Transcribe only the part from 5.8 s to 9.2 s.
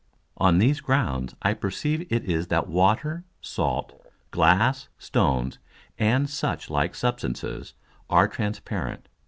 and such like Substances, are transparent.